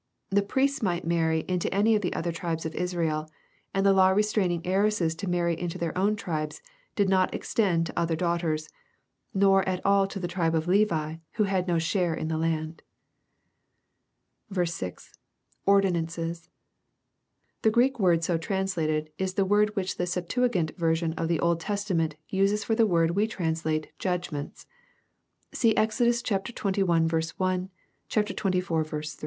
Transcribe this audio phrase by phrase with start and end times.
[0.31, 3.29] The priests might marry into any of the tribes of Israel;
[3.71, 6.59] and the law restraining heiresses to marry into their own tribes,
[6.95, 8.67] did not extend to other daughters,
[9.31, 12.81] nor at all to the tribe of Levi, who had no share in the land."
[14.51, 15.13] 6.—
[15.67, 16.49] [Ordinances.]
[17.61, 21.59] The Greek word so translated, is the word which the Septuagint version of the Old
[21.59, 24.65] Testament uses for the word we translate '^judgments."
[25.51, 26.07] See Exod.
[26.07, 26.83] xxi.
[26.83, 28.79] 1; xxiv.
[28.95, 29.17] 3.